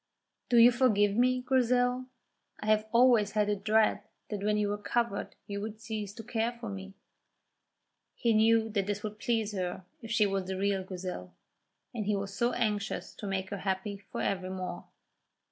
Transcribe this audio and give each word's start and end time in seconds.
"Do 0.49 0.57
you 0.57 0.71
forgive 0.71 1.15
me, 1.15 1.41
Grizel? 1.43 2.07
I 2.59 2.65
have 2.65 2.87
always 2.91 3.33
had 3.33 3.49
a 3.49 3.55
dread 3.55 4.01
that 4.31 4.43
when 4.43 4.57
you 4.57 4.71
recovered 4.71 5.35
you 5.45 5.61
would 5.61 5.79
cease 5.79 6.11
to 6.15 6.23
care 6.23 6.53
for 6.53 6.69
me." 6.69 6.95
He 8.15 8.33
knew 8.33 8.67
that 8.71 8.87
this 8.87 9.03
would 9.03 9.19
please 9.19 9.51
her 9.51 9.85
if 10.01 10.09
she 10.09 10.25
was 10.25 10.45
the 10.45 10.57
real 10.57 10.83
Grizel, 10.83 11.35
and 11.93 12.07
he 12.07 12.15
was 12.15 12.33
so 12.35 12.51
anxious 12.53 13.13
to 13.13 13.27
make 13.27 13.51
her 13.51 13.59
happy 13.59 13.97
for 14.11 14.21
evermore. 14.21 14.85